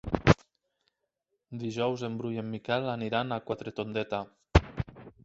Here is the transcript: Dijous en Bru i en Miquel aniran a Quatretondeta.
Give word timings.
Dijous 1.63 2.05
en 2.07 2.15
Bru 2.21 2.31
i 2.37 2.41
en 2.45 2.49
Miquel 2.55 2.89
aniran 2.95 3.37
a 3.37 3.39
Quatretondeta. 3.51 4.23